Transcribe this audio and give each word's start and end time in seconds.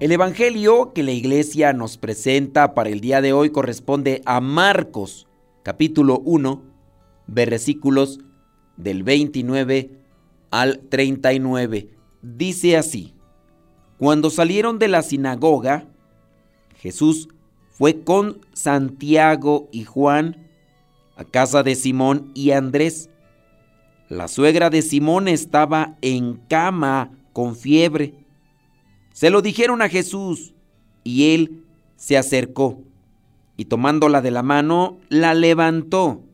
El 0.00 0.10
Evangelio 0.10 0.92
que 0.92 1.04
la 1.04 1.12
iglesia 1.12 1.72
nos 1.72 1.98
presenta 1.98 2.74
para 2.74 2.90
el 2.90 3.00
día 3.00 3.20
de 3.20 3.32
hoy 3.32 3.50
corresponde 3.50 4.22
a 4.26 4.40
Marcos, 4.40 5.28
capítulo 5.62 6.18
1, 6.24 6.64
versículos 7.28 8.18
del 8.76 9.04
29 9.04 9.92
al 10.50 10.80
39. 10.88 11.90
Dice 12.22 12.76
así, 12.76 13.14
cuando 13.96 14.30
salieron 14.30 14.80
de 14.80 14.88
la 14.88 15.00
sinagoga, 15.02 15.86
Jesús 16.74 17.28
fue 17.70 18.02
con 18.02 18.40
Santiago 18.52 19.68
y 19.70 19.84
Juan 19.84 20.48
a 21.16 21.24
casa 21.24 21.62
de 21.62 21.76
Simón 21.76 22.32
y 22.34 22.50
Andrés. 22.50 23.10
La 24.08 24.26
suegra 24.26 24.70
de 24.70 24.82
Simón 24.82 25.28
estaba 25.28 25.96
en 26.02 26.34
cama 26.48 27.12
con 27.32 27.54
fiebre 27.54 28.23
se 29.14 29.30
lo 29.30 29.42
dijeron 29.42 29.80
a 29.80 29.88
Jesús 29.88 30.54
y 31.04 31.34
él 31.34 31.62
se 31.94 32.18
acercó 32.18 32.80
y 33.56 33.66
tomándola 33.66 34.20
de 34.20 34.32
la 34.32 34.42
mano 34.42 34.98
la 35.08 35.34
levantó. 35.34 36.24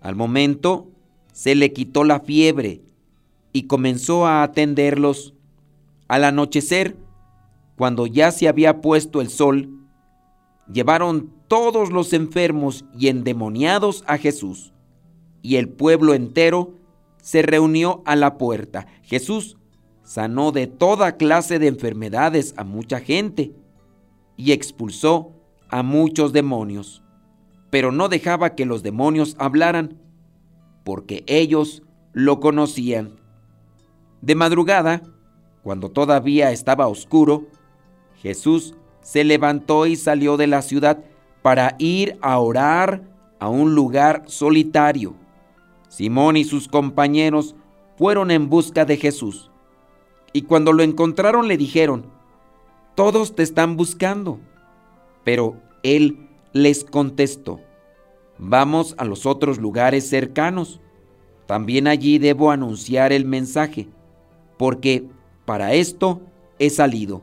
Al 0.00 0.16
momento 0.16 0.88
se 1.34 1.54
le 1.54 1.74
quitó 1.74 2.04
la 2.04 2.20
fiebre 2.20 2.80
y 3.52 3.64
comenzó 3.64 4.26
a 4.26 4.42
atenderlos. 4.42 5.34
Al 6.08 6.24
anochecer, 6.24 6.96
cuando 7.76 8.06
ya 8.06 8.30
se 8.30 8.48
había 8.48 8.80
puesto 8.80 9.20
el 9.20 9.28
sol, 9.28 9.68
llevaron 10.72 11.30
todos 11.48 11.90
los 11.90 12.14
enfermos 12.14 12.86
y 12.98 13.08
endemoniados 13.08 14.04
a 14.06 14.16
Jesús, 14.16 14.72
y 15.42 15.56
el 15.56 15.68
pueblo 15.68 16.14
entero 16.14 16.72
se 17.20 17.42
reunió 17.42 18.02
a 18.06 18.16
la 18.16 18.38
puerta. 18.38 18.86
Jesús 19.02 19.58
sanó 20.06 20.52
de 20.52 20.68
toda 20.68 21.16
clase 21.16 21.58
de 21.58 21.66
enfermedades 21.66 22.54
a 22.56 22.62
mucha 22.62 23.00
gente 23.00 23.52
y 24.36 24.52
expulsó 24.52 25.32
a 25.68 25.82
muchos 25.82 26.32
demonios, 26.32 27.02
pero 27.70 27.90
no 27.90 28.08
dejaba 28.08 28.54
que 28.54 28.66
los 28.66 28.84
demonios 28.84 29.34
hablaran, 29.40 29.98
porque 30.84 31.24
ellos 31.26 31.82
lo 32.12 32.38
conocían. 32.38 33.16
De 34.22 34.36
madrugada, 34.36 35.02
cuando 35.64 35.90
todavía 35.90 36.52
estaba 36.52 36.86
oscuro, 36.86 37.48
Jesús 38.22 38.76
se 39.02 39.24
levantó 39.24 39.86
y 39.86 39.96
salió 39.96 40.36
de 40.36 40.46
la 40.46 40.62
ciudad 40.62 41.02
para 41.42 41.74
ir 41.80 42.16
a 42.22 42.38
orar 42.38 43.02
a 43.40 43.48
un 43.48 43.74
lugar 43.74 44.22
solitario. 44.26 45.16
Simón 45.88 46.36
y 46.36 46.44
sus 46.44 46.68
compañeros 46.68 47.56
fueron 47.96 48.30
en 48.30 48.48
busca 48.48 48.84
de 48.84 48.98
Jesús 48.98 49.50
y 50.36 50.42
cuando 50.42 50.74
lo 50.74 50.82
encontraron 50.82 51.48
le 51.48 51.56
dijeron, 51.56 52.04
todos 52.94 53.34
te 53.34 53.42
están 53.42 53.78
buscando. 53.78 54.38
Pero 55.24 55.56
él 55.82 56.28
les 56.52 56.84
contestó, 56.84 57.62
vamos 58.36 58.94
a 58.98 59.06
los 59.06 59.24
otros 59.24 59.56
lugares 59.56 60.06
cercanos. 60.10 60.78
También 61.46 61.86
allí 61.86 62.18
debo 62.18 62.50
anunciar 62.50 63.14
el 63.14 63.24
mensaje, 63.24 63.88
porque 64.58 65.04
para 65.46 65.72
esto 65.72 66.20
he 66.58 66.68
salido. 66.68 67.22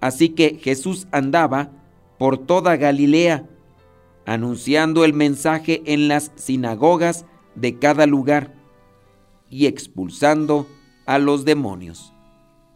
Así 0.00 0.28
que 0.28 0.56
Jesús 0.62 1.08
andaba 1.10 1.72
por 2.16 2.38
toda 2.38 2.76
Galilea, 2.76 3.48
anunciando 4.24 5.04
el 5.04 5.14
mensaje 5.14 5.82
en 5.84 6.06
las 6.06 6.30
sinagogas 6.36 7.24
de 7.56 7.80
cada 7.80 8.06
lugar 8.06 8.54
y 9.48 9.66
expulsando 9.66 10.68
a 11.06 11.18
los 11.18 11.44
demonios 11.44 12.12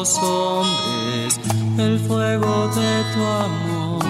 hombres 0.00 1.38
fuego 2.06 2.68
de 2.68 3.04
tu 3.12 3.22
amor. 3.22 4.02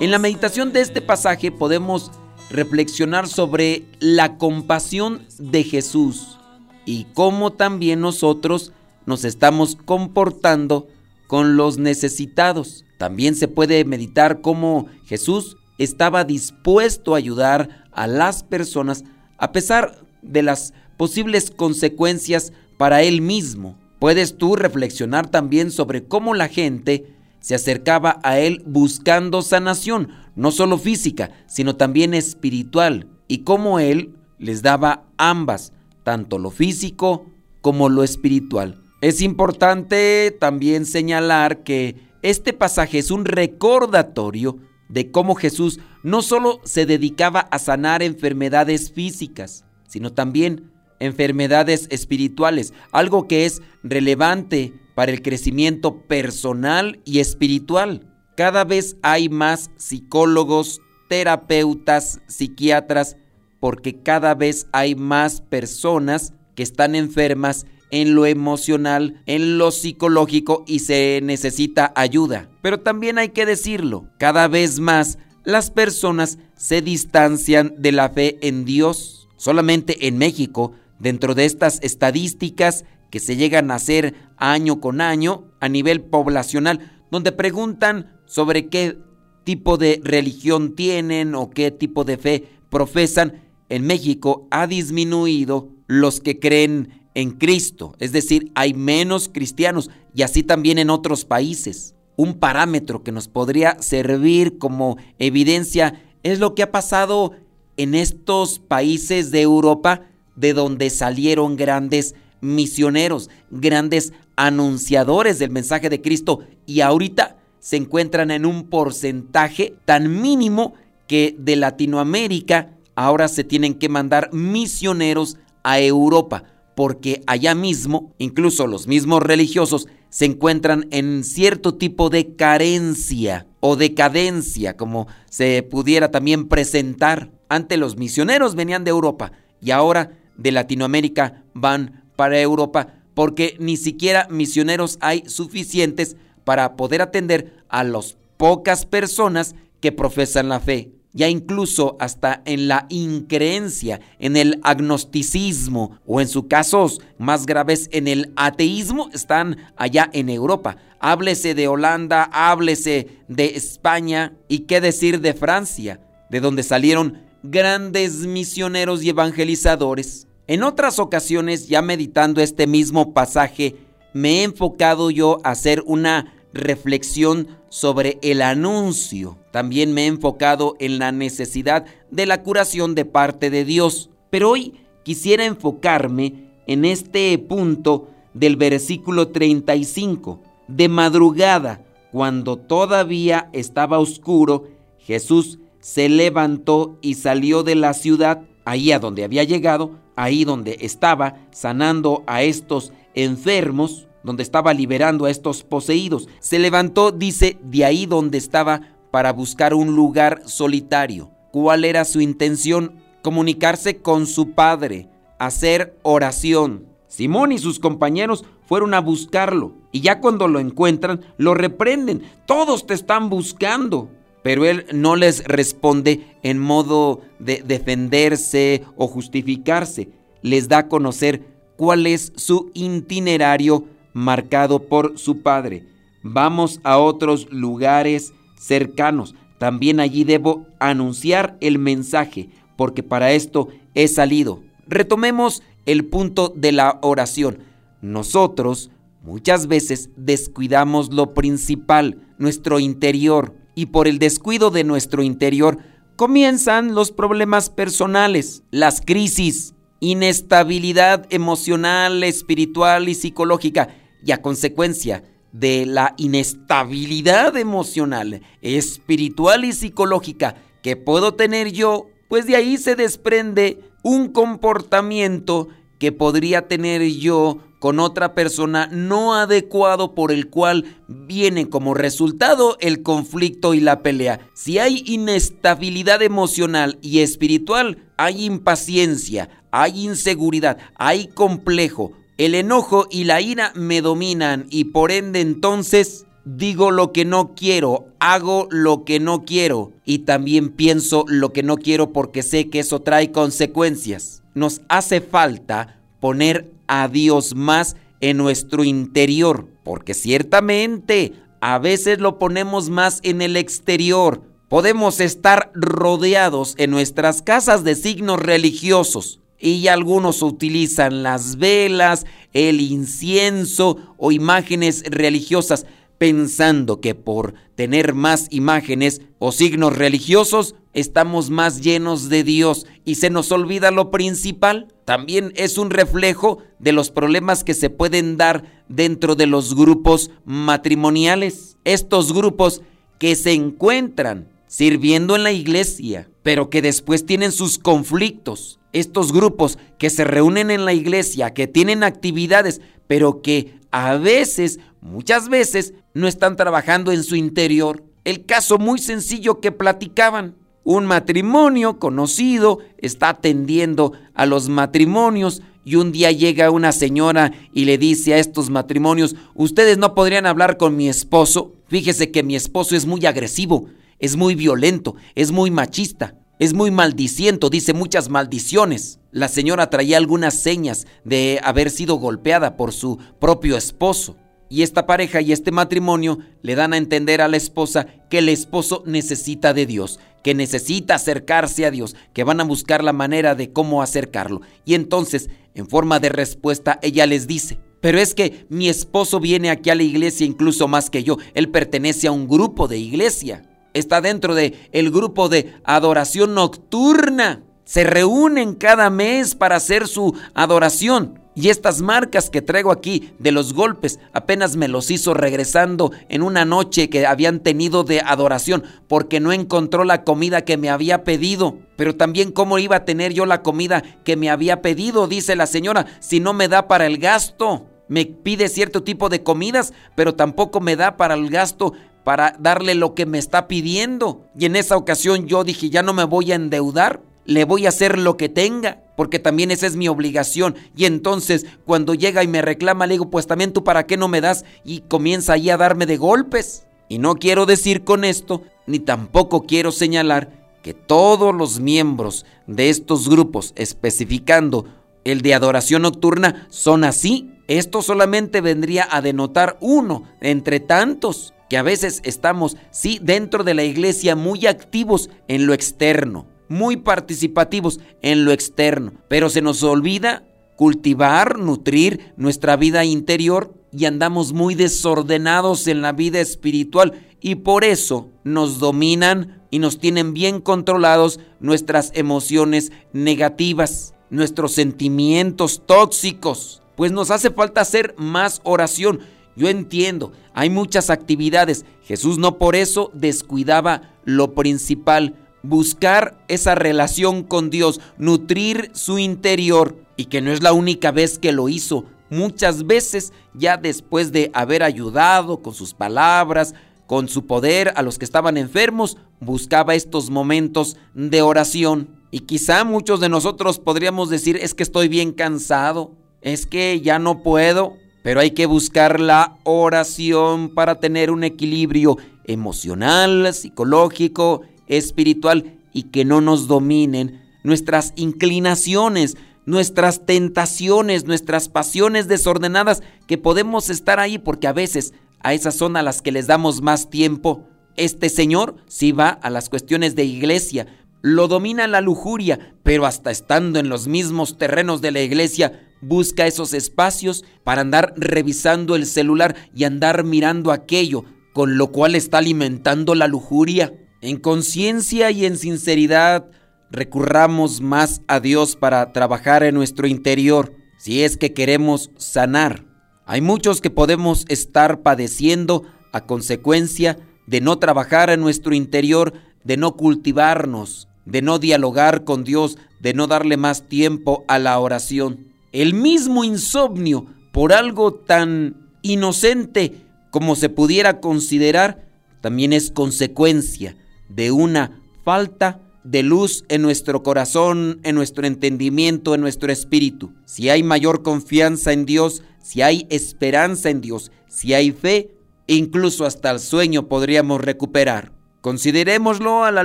En 0.00 0.10
la 0.10 0.18
meditación 0.18 0.72
de 0.72 0.80
este 0.80 1.02
pasaje 1.02 1.52
podemos 1.52 2.10
reflexionar 2.48 3.28
sobre 3.28 3.84
la 3.98 4.38
compasión 4.38 5.26
de 5.38 5.62
Jesús 5.62 6.38
y 6.86 7.04
cómo 7.12 7.52
también 7.52 8.00
nosotros 8.00 8.72
nos 9.04 9.24
estamos 9.24 9.76
comportando 9.76 10.88
con 11.26 11.56
los 11.56 11.76
necesitados. 11.76 12.86
También 12.98 13.34
se 13.34 13.46
puede 13.46 13.84
meditar 13.84 14.40
cómo 14.40 14.86
Jesús 15.04 15.58
estaba 15.76 16.24
dispuesto 16.24 17.14
a 17.14 17.18
ayudar 17.18 17.84
a 17.92 18.06
las 18.06 18.42
personas 18.42 19.04
a 19.36 19.52
pesar 19.52 19.98
de 20.22 20.42
las 20.42 20.72
posibles 20.96 21.50
consecuencias 21.50 22.52
para 22.78 23.02
él 23.02 23.20
mismo. 23.20 23.79
Puedes 24.00 24.38
tú 24.38 24.56
reflexionar 24.56 25.30
también 25.30 25.70
sobre 25.70 26.04
cómo 26.04 26.34
la 26.34 26.48
gente 26.48 27.14
se 27.38 27.54
acercaba 27.54 28.18
a 28.22 28.38
él 28.38 28.62
buscando 28.66 29.42
sanación, 29.42 30.08
no 30.34 30.52
solo 30.52 30.78
física, 30.78 31.30
sino 31.46 31.76
también 31.76 32.14
espiritual, 32.14 33.08
y 33.28 33.38
cómo 33.44 33.78
él 33.78 34.14
les 34.38 34.62
daba 34.62 35.04
ambas, 35.18 35.72
tanto 36.02 36.38
lo 36.38 36.50
físico 36.50 37.26
como 37.60 37.90
lo 37.90 38.02
espiritual. 38.02 38.82
Es 39.02 39.20
importante 39.20 40.34
también 40.40 40.86
señalar 40.86 41.62
que 41.62 41.96
este 42.22 42.54
pasaje 42.54 42.98
es 42.98 43.10
un 43.10 43.26
recordatorio 43.26 44.58
de 44.88 45.10
cómo 45.10 45.34
Jesús 45.34 45.78
no 46.02 46.22
solo 46.22 46.60
se 46.64 46.86
dedicaba 46.86 47.40
a 47.40 47.58
sanar 47.58 48.02
enfermedades 48.02 48.92
físicas, 48.92 49.64
sino 49.86 50.12
también 50.12 50.69
enfermedades 51.00 51.88
espirituales, 51.90 52.72
algo 52.92 53.26
que 53.26 53.46
es 53.46 53.60
relevante 53.82 54.72
para 54.94 55.12
el 55.12 55.22
crecimiento 55.22 56.02
personal 56.02 57.00
y 57.04 57.18
espiritual. 57.18 58.06
Cada 58.36 58.64
vez 58.64 58.96
hay 59.02 59.28
más 59.28 59.70
psicólogos, 59.76 60.80
terapeutas, 61.08 62.20
psiquiatras, 62.28 63.16
porque 63.58 64.00
cada 64.02 64.34
vez 64.34 64.66
hay 64.72 64.94
más 64.94 65.40
personas 65.40 66.32
que 66.54 66.62
están 66.62 66.94
enfermas 66.94 67.66
en 67.90 68.14
lo 68.14 68.26
emocional, 68.26 69.20
en 69.26 69.58
lo 69.58 69.70
psicológico 69.70 70.64
y 70.66 70.80
se 70.80 71.20
necesita 71.22 71.92
ayuda. 71.96 72.48
Pero 72.62 72.80
también 72.80 73.18
hay 73.18 73.30
que 73.30 73.46
decirlo, 73.46 74.06
cada 74.18 74.48
vez 74.48 74.78
más 74.78 75.18
las 75.44 75.70
personas 75.70 76.38
se 76.56 76.82
distancian 76.82 77.74
de 77.78 77.92
la 77.92 78.10
fe 78.10 78.38
en 78.42 78.64
Dios. 78.64 79.28
Solamente 79.36 80.06
en 80.06 80.18
México 80.18 80.72
dentro 81.00 81.34
de 81.34 81.46
estas 81.46 81.80
estadísticas 81.82 82.84
que 83.10 83.18
se 83.18 83.36
llegan 83.36 83.70
a 83.70 83.76
hacer 83.76 84.14
año 84.36 84.80
con 84.80 85.00
año 85.00 85.48
a 85.60 85.68
nivel 85.68 86.02
poblacional, 86.02 87.02
donde 87.10 87.32
preguntan 87.32 88.20
sobre 88.26 88.68
qué 88.68 88.98
tipo 89.44 89.76
de 89.76 90.00
religión 90.04 90.76
tienen 90.76 91.34
o 91.34 91.50
qué 91.50 91.70
tipo 91.70 92.04
de 92.04 92.16
fe 92.16 92.44
profesan, 92.68 93.42
en 93.68 93.86
México 93.86 94.46
ha 94.50 94.66
disminuido 94.66 95.70
los 95.86 96.20
que 96.20 96.38
creen 96.38 97.00
en 97.14 97.32
Cristo, 97.32 97.94
es 97.98 98.12
decir, 98.12 98.52
hay 98.54 98.74
menos 98.74 99.28
cristianos 99.28 99.90
y 100.14 100.22
así 100.22 100.42
también 100.42 100.78
en 100.78 100.90
otros 100.90 101.24
países. 101.24 101.94
Un 102.16 102.34
parámetro 102.34 103.02
que 103.02 103.12
nos 103.12 103.28
podría 103.28 103.80
servir 103.80 104.58
como 104.58 104.96
evidencia 105.18 106.00
es 106.22 106.38
lo 106.38 106.54
que 106.54 106.62
ha 106.62 106.70
pasado 106.70 107.32
en 107.76 107.94
estos 107.94 108.58
países 108.58 109.30
de 109.30 109.40
Europa 109.40 110.09
de 110.36 110.52
donde 110.54 110.90
salieron 110.90 111.56
grandes 111.56 112.14
misioneros, 112.40 113.30
grandes 113.50 114.12
anunciadores 114.36 115.38
del 115.38 115.50
mensaje 115.50 115.88
de 115.88 116.00
Cristo 116.00 116.40
y 116.66 116.80
ahorita 116.80 117.36
se 117.58 117.76
encuentran 117.76 118.30
en 118.30 118.46
un 118.46 118.68
porcentaje 118.68 119.74
tan 119.84 120.20
mínimo 120.22 120.74
que 121.06 121.34
de 121.38 121.56
Latinoamérica 121.56 122.70
ahora 122.94 123.28
se 123.28 123.44
tienen 123.44 123.74
que 123.74 123.88
mandar 123.88 124.30
misioneros 124.32 125.36
a 125.62 125.80
Europa, 125.80 126.44
porque 126.74 127.22
allá 127.26 127.54
mismo, 127.54 128.14
incluso 128.18 128.66
los 128.66 128.86
mismos 128.86 129.22
religiosos, 129.22 129.88
se 130.08 130.24
encuentran 130.24 130.86
en 130.90 131.22
cierto 131.24 131.74
tipo 131.74 132.10
de 132.10 132.34
carencia 132.34 133.46
o 133.60 133.76
decadencia, 133.76 134.76
como 134.76 135.06
se 135.28 135.62
pudiera 135.62 136.10
también 136.10 136.48
presentar. 136.48 137.30
Ante 137.48 137.76
los 137.76 137.96
misioneros 137.96 138.54
venían 138.54 138.84
de 138.84 138.90
Europa 138.90 139.32
y 139.60 139.72
ahora 139.72 140.12
de 140.40 140.52
Latinoamérica 140.52 141.44
van 141.54 142.04
para 142.16 142.40
Europa, 142.40 142.94
porque 143.14 143.56
ni 143.60 143.76
siquiera 143.76 144.26
misioneros 144.30 144.98
hay 145.00 145.22
suficientes 145.28 146.16
para 146.44 146.76
poder 146.76 147.02
atender 147.02 147.62
a 147.68 147.84
las 147.84 148.16
pocas 148.36 148.86
personas 148.86 149.54
que 149.80 149.92
profesan 149.92 150.48
la 150.48 150.60
fe 150.60 150.92
ya 151.12 151.28
incluso 151.28 151.96
hasta 151.98 152.42
en 152.44 152.68
la 152.68 152.86
increencia, 152.88 154.00
en 154.18 154.36
el 154.36 154.60
agnosticismo 154.62 155.98
o 156.06 156.20
en 156.20 156.28
sus 156.28 156.46
casos 156.46 157.00
más 157.18 157.46
graves 157.46 157.88
en 157.92 158.06
el 158.06 158.32
ateísmo, 158.36 159.10
están 159.12 159.56
allá 159.76 160.08
en 160.12 160.28
Europa. 160.28 160.76
Háblese 161.00 161.54
de 161.54 161.66
Holanda, 161.66 162.28
háblese 162.32 163.08
de 163.28 163.56
España 163.56 164.34
y 164.48 164.60
qué 164.60 164.80
decir 164.80 165.20
de 165.20 165.34
Francia, 165.34 166.00
de 166.30 166.40
donde 166.40 166.62
salieron 166.62 167.18
grandes 167.42 168.26
misioneros 168.26 169.02
y 169.02 169.08
evangelizadores. 169.08 170.26
En 170.50 170.64
otras 170.64 170.98
ocasiones, 170.98 171.68
ya 171.68 171.80
meditando 171.80 172.40
este 172.40 172.66
mismo 172.66 173.14
pasaje, 173.14 173.76
me 174.12 174.40
he 174.40 174.42
enfocado 174.42 175.12
yo 175.12 175.38
a 175.44 175.50
hacer 175.50 175.80
una 175.86 176.34
reflexión 176.52 177.46
sobre 177.68 178.18
el 178.20 178.42
anuncio. 178.42 179.38
También 179.52 179.92
me 179.92 180.02
he 180.02 180.06
enfocado 180.08 180.74
en 180.80 180.98
la 180.98 181.12
necesidad 181.12 181.84
de 182.10 182.26
la 182.26 182.42
curación 182.42 182.96
de 182.96 183.04
parte 183.04 183.48
de 183.48 183.64
Dios. 183.64 184.10
Pero 184.30 184.50
hoy 184.50 184.74
quisiera 185.04 185.44
enfocarme 185.44 186.50
en 186.66 186.84
este 186.84 187.38
punto 187.38 188.08
del 188.34 188.56
versículo 188.56 189.28
35. 189.28 190.42
De 190.66 190.88
madrugada, 190.88 191.84
cuando 192.10 192.56
todavía 192.56 193.50
estaba 193.52 194.00
oscuro, 194.00 194.66
Jesús 194.98 195.60
se 195.78 196.08
levantó 196.08 196.98
y 197.02 197.14
salió 197.14 197.62
de 197.62 197.76
la 197.76 197.94
ciudad, 197.94 198.42
ahí 198.70 198.92
a 198.92 198.98
donde 198.98 199.24
había 199.24 199.44
llegado, 199.44 199.98
ahí 200.16 200.44
donde 200.44 200.78
estaba 200.80 201.34
sanando 201.50 202.22
a 202.26 202.42
estos 202.42 202.92
enfermos 203.14 204.06
donde 204.22 204.42
estaba 204.42 204.74
liberando 204.74 205.24
a 205.24 205.30
estos 205.30 205.64
poseídos. 205.64 206.28
Se 206.40 206.58
levantó, 206.58 207.10
dice, 207.10 207.58
de 207.62 207.84
ahí 207.84 208.06
donde 208.06 208.38
estaba 208.38 208.82
para 209.10 209.32
buscar 209.32 209.74
un 209.74 209.96
lugar 209.96 210.42
solitario. 210.44 211.30
¿Cuál 211.52 211.84
era 211.84 212.04
su 212.04 212.20
intención? 212.20 212.96
Comunicarse 213.22 213.96
con 213.98 214.26
su 214.26 214.52
padre, 214.52 215.08
hacer 215.38 215.98
oración. 216.02 216.86
Simón 217.08 217.50
y 217.52 217.58
sus 217.58 217.80
compañeros 217.80 218.44
fueron 218.66 218.94
a 218.94 219.00
buscarlo 219.00 219.74
y 219.90 220.00
ya 220.00 220.20
cuando 220.20 220.46
lo 220.46 220.60
encuentran 220.60 221.22
lo 221.38 221.54
reprenden. 221.54 222.22
Todos 222.46 222.86
te 222.86 222.94
están 222.94 223.30
buscando. 223.30 224.10
Pero 224.42 224.64
él 224.64 224.86
no 224.92 225.16
les 225.16 225.44
responde 225.44 226.26
en 226.42 226.58
modo 226.58 227.20
de 227.38 227.62
defenderse 227.66 228.82
o 228.96 229.06
justificarse. 229.06 230.08
Les 230.42 230.68
da 230.68 230.78
a 230.78 230.88
conocer 230.88 231.42
cuál 231.76 232.06
es 232.06 232.32
su 232.36 232.70
itinerario 232.74 233.84
marcado 234.12 234.82
por 234.82 235.18
su 235.18 235.42
Padre. 235.42 235.86
Vamos 236.22 236.80
a 236.84 236.98
otros 236.98 237.50
lugares 237.50 238.32
cercanos. 238.58 239.34
También 239.58 240.00
allí 240.00 240.24
debo 240.24 240.66
anunciar 240.78 241.56
el 241.60 241.78
mensaje, 241.78 242.48
porque 242.76 243.02
para 243.02 243.32
esto 243.32 243.68
he 243.94 244.08
salido. 244.08 244.62
Retomemos 244.86 245.62
el 245.86 246.06
punto 246.06 246.52
de 246.54 246.72
la 246.72 246.98
oración. 247.02 247.58
Nosotros 248.00 248.90
muchas 249.22 249.66
veces 249.66 250.10
descuidamos 250.16 251.12
lo 251.12 251.34
principal, 251.34 252.22
nuestro 252.38 252.80
interior, 252.80 253.54
y 253.80 253.86
por 253.86 254.06
el 254.06 254.18
descuido 254.18 254.70
de 254.70 254.84
nuestro 254.84 255.22
interior 255.22 255.78
comienzan 256.16 256.94
los 256.94 257.12
problemas 257.12 257.70
personales, 257.70 258.62
las 258.70 259.00
crisis, 259.00 259.72
inestabilidad 260.00 261.26
emocional, 261.30 262.22
espiritual 262.22 263.08
y 263.08 263.14
psicológica 263.14 263.88
y 264.22 264.32
a 264.32 264.42
consecuencia 264.42 265.24
de 265.52 265.86
la 265.86 266.12
inestabilidad 266.18 267.56
emocional, 267.56 268.42
espiritual 268.60 269.64
y 269.64 269.72
psicológica 269.72 270.56
que 270.82 270.96
puedo 270.96 271.32
tener 271.32 271.72
yo, 271.72 272.10
pues 272.28 272.44
de 272.44 272.56
ahí 272.56 272.76
se 272.76 272.96
desprende 272.96 273.80
un 274.02 274.28
comportamiento 274.28 275.68
que 275.98 276.12
podría 276.12 276.68
tener 276.68 277.00
yo 277.02 277.60
con 277.80 277.98
otra 277.98 278.34
persona 278.34 278.88
no 278.92 279.34
adecuado 279.34 280.14
por 280.14 280.30
el 280.30 280.48
cual 280.48 280.98
viene 281.08 281.68
como 281.68 281.94
resultado 281.94 282.76
el 282.78 283.02
conflicto 283.02 283.74
y 283.74 283.80
la 283.80 284.02
pelea. 284.02 284.48
Si 284.54 284.78
hay 284.78 285.02
inestabilidad 285.06 286.22
emocional 286.22 286.98
y 287.02 287.20
espiritual, 287.20 288.04
hay 288.16 288.44
impaciencia, 288.44 289.48
hay 289.72 290.04
inseguridad, 290.04 290.76
hay 290.94 291.28
complejo, 291.28 292.12
el 292.36 292.54
enojo 292.54 293.06
y 293.10 293.24
la 293.24 293.40
ira 293.40 293.72
me 293.74 294.02
dominan 294.02 294.66
y 294.70 294.84
por 294.84 295.10
ende 295.10 295.40
entonces 295.40 296.26
digo 296.44 296.90
lo 296.90 297.12
que 297.12 297.24
no 297.24 297.54
quiero, 297.54 298.08
hago 298.18 298.68
lo 298.70 299.04
que 299.04 299.20
no 299.20 299.44
quiero 299.44 299.92
y 300.04 300.20
también 300.20 300.70
pienso 300.70 301.24
lo 301.28 301.52
que 301.52 301.62
no 301.62 301.76
quiero 301.76 302.12
porque 302.12 302.42
sé 302.42 302.68
que 302.68 302.80
eso 302.80 303.00
trae 303.00 303.32
consecuencias. 303.32 304.42
Nos 304.54 304.82
hace 304.88 305.20
falta 305.20 306.00
poner 306.20 306.70
a 306.90 307.06
Dios 307.08 307.54
más 307.54 307.96
en 308.20 308.36
nuestro 308.36 308.82
interior, 308.84 309.68
porque 309.84 310.12
ciertamente 310.12 311.32
a 311.60 311.78
veces 311.78 312.18
lo 312.18 312.38
ponemos 312.38 312.90
más 312.90 313.20
en 313.22 313.40
el 313.40 313.56
exterior. 313.56 314.42
Podemos 314.68 315.20
estar 315.20 315.70
rodeados 315.74 316.74
en 316.78 316.90
nuestras 316.90 317.42
casas 317.42 317.84
de 317.84 317.94
signos 317.94 318.40
religiosos, 318.40 319.40
y 319.60 319.88
algunos 319.88 320.42
utilizan 320.42 321.22
las 321.22 321.58
velas, 321.58 322.26
el 322.52 322.80
incienso 322.80 324.14
o 324.16 324.32
imágenes 324.32 325.04
religiosas, 325.06 325.86
pensando 326.18 327.00
que 327.00 327.14
por 327.14 327.54
tener 327.76 328.14
más 328.14 328.48
imágenes 328.50 329.20
o 329.38 329.52
signos 329.52 329.96
religiosos 329.96 330.74
estamos 330.92 331.50
más 331.50 331.80
llenos 331.82 332.28
de 332.28 332.42
Dios 332.42 332.86
y 333.04 333.14
se 333.14 333.30
nos 333.30 333.52
olvida 333.52 333.90
lo 333.90 334.10
principal. 334.10 334.88
También 335.10 335.52
es 335.56 335.76
un 335.76 335.90
reflejo 335.90 336.58
de 336.78 336.92
los 336.92 337.10
problemas 337.10 337.64
que 337.64 337.74
se 337.74 337.90
pueden 337.90 338.36
dar 338.36 338.84
dentro 338.88 339.34
de 339.34 339.48
los 339.48 339.74
grupos 339.74 340.30
matrimoniales. 340.44 341.76
Estos 341.82 342.32
grupos 342.32 342.80
que 343.18 343.34
se 343.34 343.52
encuentran 343.52 344.46
sirviendo 344.68 345.34
en 345.34 345.42
la 345.42 345.50
iglesia, 345.50 346.30
pero 346.44 346.70
que 346.70 346.80
después 346.80 347.26
tienen 347.26 347.50
sus 347.50 347.76
conflictos 347.76 348.78
estos 348.92 349.32
grupos 349.32 349.78
que 349.98 350.10
se 350.10 350.22
reúnen 350.22 350.70
en 350.70 350.84
la 350.84 350.92
iglesia, 350.92 351.54
que 351.54 351.66
tienen 351.66 352.04
actividades, 352.04 352.80
pero 353.08 353.42
que 353.42 353.80
a 353.90 354.14
veces, 354.14 354.78
muchas 355.00 355.48
veces, 355.48 355.92
no 356.14 356.28
están 356.28 356.54
trabajando 356.54 357.10
en 357.10 357.24
su 357.24 357.34
interior. 357.34 358.04
El 358.22 358.46
caso 358.46 358.78
muy 358.78 359.00
sencillo 359.00 359.60
que 359.60 359.72
platicaban. 359.72 360.54
Un 360.92 361.06
matrimonio 361.06 362.00
conocido 362.00 362.80
está 362.98 363.28
atendiendo 363.28 364.12
a 364.34 364.44
los 364.44 364.68
matrimonios 364.68 365.62
y 365.84 365.94
un 365.94 366.10
día 366.10 366.32
llega 366.32 366.72
una 366.72 366.90
señora 366.90 367.52
y 367.72 367.84
le 367.84 367.96
dice 367.96 368.34
a 368.34 368.38
estos 368.38 368.70
matrimonios, 368.70 369.36
ustedes 369.54 369.98
no 369.98 370.16
podrían 370.16 370.46
hablar 370.46 370.78
con 370.78 370.96
mi 370.96 371.08
esposo. 371.08 371.76
Fíjese 371.86 372.32
que 372.32 372.42
mi 372.42 372.56
esposo 372.56 372.96
es 372.96 373.06
muy 373.06 373.24
agresivo, 373.24 373.86
es 374.18 374.34
muy 374.34 374.56
violento, 374.56 375.14
es 375.36 375.52
muy 375.52 375.70
machista. 375.70 376.34
Es 376.58 376.74
muy 376.74 376.90
maldiciento, 376.90 377.70
dice 377.70 377.92
muchas 377.92 378.28
maldiciones. 378.28 379.20
La 379.30 379.46
señora 379.46 379.90
traía 379.90 380.16
algunas 380.16 380.54
señas 380.54 381.06
de 381.24 381.60
haber 381.62 381.90
sido 381.90 382.16
golpeada 382.16 382.76
por 382.76 382.92
su 382.92 383.16
propio 383.38 383.76
esposo. 383.76 384.36
Y 384.72 384.82
esta 384.82 385.04
pareja 385.04 385.40
y 385.40 385.50
este 385.50 385.72
matrimonio 385.72 386.38
le 386.62 386.76
dan 386.76 386.92
a 386.92 386.96
entender 386.96 387.40
a 387.40 387.48
la 387.48 387.56
esposa 387.56 388.06
que 388.30 388.38
el 388.38 388.48
esposo 388.48 389.02
necesita 389.04 389.74
de 389.74 389.84
Dios, 389.84 390.20
que 390.42 390.54
necesita 390.54 391.14
acercarse 391.14 391.86
a 391.86 391.90
Dios, 391.90 392.16
que 392.32 392.44
van 392.44 392.60
a 392.60 392.64
buscar 392.64 393.04
la 393.04 393.12
manera 393.12 393.54
de 393.54 393.72
cómo 393.72 394.02
acercarlo. 394.02 394.60
Y 394.84 394.94
entonces, 394.94 395.50
en 395.74 395.88
forma 395.88 396.18
de 396.20 396.30
respuesta, 396.30 396.98
ella 397.02 397.26
les 397.26 397.46
dice, 397.46 397.78
pero 398.00 398.18
es 398.18 398.34
que 398.34 398.66
mi 398.68 398.88
esposo 398.88 399.40
viene 399.40 399.70
aquí 399.70 399.90
a 399.90 399.94
la 399.94 400.02
iglesia 400.02 400.46
incluso 400.46 400.88
más 400.88 401.10
que 401.10 401.22
yo, 401.22 401.36
él 401.54 401.68
pertenece 401.68 402.28
a 402.28 402.32
un 402.32 402.48
grupo 402.48 402.88
de 402.88 402.98
iglesia, 402.98 403.62
está 403.94 404.20
dentro 404.20 404.54
de 404.54 404.74
el 404.92 405.10
grupo 405.10 405.48
de 405.48 405.74
adoración 405.84 406.54
nocturna. 406.54 407.62
Se 407.84 408.04
reúnen 408.04 408.74
cada 408.74 409.10
mes 409.10 409.56
para 409.56 409.76
hacer 409.76 410.06
su 410.06 410.34
adoración. 410.54 411.40
Y 411.60 411.68
estas 411.68 412.00
marcas 412.00 412.48
que 412.48 412.62
traigo 412.62 412.90
aquí 412.90 413.34
de 413.38 413.52
los 413.52 413.74
golpes 413.74 414.18
apenas 414.32 414.76
me 414.76 414.88
los 414.88 415.10
hizo 415.10 415.34
regresando 415.34 416.10
en 416.30 416.40
una 416.40 416.64
noche 416.64 417.10
que 417.10 417.26
habían 417.26 417.60
tenido 417.60 418.02
de 418.02 418.22
adoración 418.22 418.82
porque 419.08 419.40
no 419.40 419.52
encontró 419.52 420.04
la 420.04 420.24
comida 420.24 420.64
que 420.64 420.78
me 420.78 420.88
había 420.88 421.22
pedido. 421.22 421.76
Pero 421.96 422.16
también 422.16 422.50
cómo 422.50 422.78
iba 422.78 422.96
a 422.96 423.04
tener 423.04 423.34
yo 423.34 423.44
la 423.44 423.60
comida 423.60 424.02
que 424.24 424.36
me 424.36 424.48
había 424.48 424.80
pedido, 424.80 425.28
dice 425.28 425.54
la 425.54 425.66
señora, 425.66 426.06
si 426.20 426.40
no 426.40 426.54
me 426.54 426.66
da 426.66 426.88
para 426.88 427.04
el 427.04 427.18
gasto. 427.18 427.86
Me 428.08 428.24
pide 428.24 428.70
cierto 428.70 429.02
tipo 429.02 429.28
de 429.28 429.42
comidas, 429.42 429.92
pero 430.14 430.34
tampoco 430.34 430.80
me 430.80 430.96
da 430.96 431.18
para 431.18 431.34
el 431.34 431.50
gasto 431.50 431.92
para 432.24 432.56
darle 432.58 432.94
lo 432.94 433.14
que 433.14 433.26
me 433.26 433.36
está 433.36 433.68
pidiendo. 433.68 434.46
Y 434.58 434.64
en 434.64 434.76
esa 434.76 434.96
ocasión 434.96 435.46
yo 435.46 435.62
dije, 435.62 435.90
ya 435.90 436.02
no 436.02 436.14
me 436.14 436.24
voy 436.24 436.52
a 436.52 436.54
endeudar 436.54 437.20
le 437.50 437.64
voy 437.64 437.86
a 437.86 437.88
hacer 437.88 438.18
lo 438.18 438.36
que 438.36 438.48
tenga, 438.48 439.02
porque 439.20 439.38
también 439.38 439.70
esa 439.70 439.86
es 439.86 439.96
mi 439.96 440.08
obligación. 440.08 440.76
Y 440.96 441.04
entonces 441.04 441.66
cuando 441.84 442.14
llega 442.14 442.42
y 442.42 442.48
me 442.48 442.62
reclama, 442.62 443.06
le 443.06 443.12
digo, 443.12 443.28
pues 443.28 443.46
también 443.46 443.74
tú 443.74 443.84
para 443.84 444.06
qué 444.06 444.16
no 444.16 444.28
me 444.28 444.40
das 444.40 444.64
y 444.82 445.00
comienza 445.00 445.52
ahí 445.52 445.68
a 445.68 445.76
darme 445.76 446.06
de 446.06 446.16
golpes. 446.16 446.86
Y 447.06 447.18
no 447.18 447.34
quiero 447.34 447.66
decir 447.66 448.02
con 448.02 448.24
esto, 448.24 448.62
ni 448.86 448.98
tampoco 448.98 449.66
quiero 449.66 449.92
señalar 449.92 450.78
que 450.82 450.94
todos 450.94 451.54
los 451.54 451.80
miembros 451.80 452.46
de 452.66 452.88
estos 452.88 453.28
grupos, 453.28 453.74
especificando 453.76 454.86
el 455.24 455.42
de 455.42 455.52
adoración 455.52 456.00
nocturna, 456.00 456.66
son 456.70 457.04
así. 457.04 457.52
Esto 457.68 458.00
solamente 458.00 458.62
vendría 458.62 459.06
a 459.10 459.20
denotar 459.20 459.76
uno 459.82 460.24
entre 460.40 460.80
tantos 460.80 461.52
que 461.68 461.76
a 461.76 461.82
veces 461.82 462.22
estamos, 462.24 462.78
sí, 462.90 463.20
dentro 463.20 463.64
de 463.64 463.74
la 463.74 463.84
iglesia 463.84 464.34
muy 464.34 464.66
activos 464.66 465.28
en 465.46 465.66
lo 465.66 465.74
externo 465.74 466.46
muy 466.70 466.96
participativos 466.96 468.00
en 468.22 468.46
lo 468.46 468.52
externo, 468.52 469.12
pero 469.28 469.50
se 469.50 469.60
nos 469.60 469.82
olvida 469.82 470.44
cultivar, 470.76 471.58
nutrir 471.58 472.32
nuestra 472.38 472.76
vida 472.76 473.04
interior 473.04 473.74
y 473.92 474.06
andamos 474.06 474.54
muy 474.54 474.74
desordenados 474.74 475.88
en 475.88 476.00
la 476.00 476.12
vida 476.12 476.40
espiritual 476.40 477.26
y 477.40 477.56
por 477.56 477.84
eso 477.84 478.30
nos 478.44 478.78
dominan 478.78 479.62
y 479.70 479.80
nos 479.80 479.98
tienen 479.98 480.32
bien 480.32 480.60
controlados 480.60 481.40
nuestras 481.58 482.12
emociones 482.14 482.92
negativas, 483.12 484.14
nuestros 484.30 484.72
sentimientos 484.72 485.82
tóxicos. 485.84 486.82
Pues 486.96 487.12
nos 487.12 487.30
hace 487.30 487.50
falta 487.50 487.80
hacer 487.80 488.14
más 488.16 488.60
oración. 488.62 489.20
Yo 489.56 489.68
entiendo, 489.68 490.32
hay 490.54 490.70
muchas 490.70 491.10
actividades. 491.10 491.84
Jesús 492.04 492.38
no 492.38 492.58
por 492.58 492.76
eso 492.76 493.10
descuidaba 493.12 494.14
lo 494.24 494.54
principal, 494.54 495.34
buscar 495.62 496.36
esa 496.48 496.74
relación 496.74 497.42
con 497.42 497.70
Dios, 497.70 498.00
nutrir 498.18 498.90
su 498.94 499.18
interior 499.18 499.96
y 500.16 500.26
que 500.26 500.40
no 500.40 500.52
es 500.52 500.62
la 500.62 500.72
única 500.72 501.10
vez 501.10 501.38
que 501.38 501.52
lo 501.52 501.68
hizo. 501.68 502.04
Muchas 502.30 502.86
veces 502.86 503.32
ya 503.54 503.76
después 503.76 504.32
de 504.32 504.50
haber 504.54 504.82
ayudado 504.82 505.62
con 505.62 505.74
sus 505.74 505.94
palabras, 505.94 506.74
con 507.06 507.28
su 507.28 507.46
poder 507.46 507.92
a 507.96 508.02
los 508.02 508.18
que 508.18 508.24
estaban 508.24 508.56
enfermos, 508.56 509.16
buscaba 509.40 509.94
estos 509.94 510.30
momentos 510.30 510.96
de 511.14 511.42
oración. 511.42 512.08
Y 512.30 512.40
quizá 512.40 512.84
muchos 512.84 513.18
de 513.18 513.28
nosotros 513.28 513.80
podríamos 513.80 514.30
decir, 514.30 514.56
es 514.56 514.74
que 514.74 514.84
estoy 514.84 515.08
bien 515.08 515.32
cansado, 515.32 516.12
es 516.40 516.66
que 516.66 517.00
ya 517.00 517.18
no 517.18 517.42
puedo, 517.42 517.94
pero 518.22 518.38
hay 518.38 518.52
que 518.52 518.66
buscar 518.66 519.18
la 519.18 519.56
oración 519.64 520.72
para 520.72 521.00
tener 521.00 521.32
un 521.32 521.42
equilibrio 521.42 522.16
emocional, 522.44 523.52
psicológico 523.52 524.62
espiritual 524.90 525.78
y 525.92 526.04
que 526.04 526.24
no 526.24 526.40
nos 526.40 526.68
dominen 526.68 527.40
nuestras 527.64 528.12
inclinaciones, 528.16 529.36
nuestras 529.64 530.26
tentaciones, 530.26 531.24
nuestras 531.24 531.68
pasiones 531.68 532.28
desordenadas, 532.28 533.02
que 533.26 533.38
podemos 533.38 533.88
estar 533.88 534.20
ahí 534.20 534.38
porque 534.38 534.66
a 534.66 534.72
veces 534.72 535.14
a 535.40 535.54
esas 535.54 535.74
son 535.74 535.96
a 535.96 536.02
las 536.02 536.20
que 536.20 536.32
les 536.32 536.46
damos 536.46 536.82
más 536.82 537.08
tiempo. 537.08 537.66
Este 537.96 538.28
señor 538.28 538.76
sí 538.86 539.12
va 539.12 539.30
a 539.30 539.50
las 539.50 539.68
cuestiones 539.68 540.14
de 540.14 540.24
iglesia, 540.24 540.86
lo 541.22 541.48
domina 541.48 541.86
la 541.86 542.00
lujuria, 542.00 542.74
pero 542.82 543.04
hasta 543.04 543.30
estando 543.30 543.78
en 543.78 543.88
los 543.88 544.08
mismos 544.08 544.56
terrenos 544.56 545.02
de 545.02 545.10
la 545.10 545.20
iglesia, 545.20 545.86
busca 546.00 546.46
esos 546.46 546.72
espacios 546.72 547.44
para 547.62 547.82
andar 547.82 548.14
revisando 548.16 548.96
el 548.96 549.04
celular 549.04 549.54
y 549.74 549.84
andar 549.84 550.24
mirando 550.24 550.72
aquello, 550.72 551.24
con 551.52 551.76
lo 551.76 551.88
cual 551.88 552.14
está 552.14 552.38
alimentando 552.38 553.14
la 553.14 553.28
lujuria. 553.28 553.92
En 554.22 554.36
conciencia 554.36 555.30
y 555.30 555.46
en 555.46 555.56
sinceridad 555.56 556.50
recurramos 556.90 557.80
más 557.80 558.20
a 558.26 558.38
Dios 558.38 558.76
para 558.76 559.12
trabajar 559.12 559.62
en 559.62 559.74
nuestro 559.74 560.06
interior 560.06 560.74
si 560.98 561.22
es 561.22 561.38
que 561.38 561.54
queremos 561.54 562.10
sanar. 562.18 562.84
Hay 563.24 563.40
muchos 563.40 563.80
que 563.80 563.88
podemos 563.88 564.44
estar 564.48 565.00
padeciendo 565.00 565.84
a 566.12 566.26
consecuencia 566.26 567.16
de 567.46 567.62
no 567.62 567.78
trabajar 567.78 568.28
en 568.28 568.40
nuestro 568.40 568.74
interior, 568.74 569.32
de 569.64 569.78
no 569.78 569.96
cultivarnos, 569.96 571.08
de 571.24 571.40
no 571.40 571.58
dialogar 571.58 572.24
con 572.24 572.44
Dios, 572.44 572.76
de 573.00 573.14
no 573.14 573.26
darle 573.26 573.56
más 573.56 573.88
tiempo 573.88 574.44
a 574.48 574.58
la 574.58 574.78
oración. 574.78 575.46
El 575.72 575.94
mismo 575.94 576.44
insomnio, 576.44 577.24
por 577.52 577.72
algo 577.72 578.12
tan 578.12 578.90
inocente 579.00 580.04
como 580.30 580.56
se 580.56 580.68
pudiera 580.68 581.20
considerar, 581.20 582.06
también 582.42 582.74
es 582.74 582.90
consecuencia 582.90 583.96
de 584.30 584.50
una 584.50 585.02
falta 585.24 585.80
de 586.04 586.22
luz 586.22 586.64
en 586.68 586.82
nuestro 586.82 587.22
corazón, 587.22 588.00
en 588.04 588.14
nuestro 588.14 588.46
entendimiento, 588.46 589.34
en 589.34 589.40
nuestro 589.40 589.70
espíritu. 589.70 590.32
Si 590.44 590.70
hay 590.70 590.82
mayor 590.82 591.22
confianza 591.22 591.92
en 591.92 592.06
Dios, 592.06 592.42
si 592.62 592.82
hay 592.82 593.06
esperanza 593.10 593.90
en 593.90 594.00
Dios, 594.00 594.32
si 594.48 594.72
hay 594.74 594.92
fe, 594.92 595.34
incluso 595.66 596.24
hasta 596.24 596.50
el 596.50 596.60
sueño 596.60 597.08
podríamos 597.08 597.60
recuperar. 597.60 598.32
Considerémoslo 598.60 599.64
a 599.64 599.72
la 599.72 599.84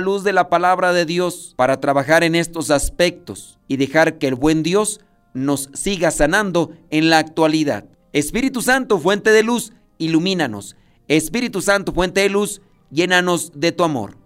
luz 0.00 0.22
de 0.22 0.32
la 0.32 0.48
palabra 0.48 0.92
de 0.92 1.06
Dios 1.06 1.54
para 1.56 1.80
trabajar 1.80 2.24
en 2.24 2.34
estos 2.34 2.70
aspectos 2.70 3.58
y 3.68 3.76
dejar 3.76 4.18
que 4.18 4.28
el 4.28 4.34
buen 4.34 4.62
Dios 4.62 5.00
nos 5.32 5.70
siga 5.74 6.10
sanando 6.10 6.72
en 6.90 7.10
la 7.10 7.18
actualidad. 7.18 7.86
Espíritu 8.12 8.62
Santo, 8.62 8.98
fuente 8.98 9.30
de 9.30 9.42
luz, 9.42 9.72
ilumínanos. 9.98 10.76
Espíritu 11.08 11.62
Santo, 11.62 11.92
fuente 11.92 12.20
de 12.20 12.30
luz, 12.30 12.60
llénanos 12.90 13.52
de 13.54 13.72
tu 13.72 13.84
amor 13.84 14.25